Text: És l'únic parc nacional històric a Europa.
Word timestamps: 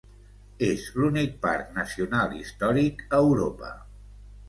És 0.67 0.85
l'únic 1.01 1.37
parc 1.45 1.77
nacional 1.81 2.35
històric 2.41 3.07
a 3.19 3.25
Europa. 3.31 3.75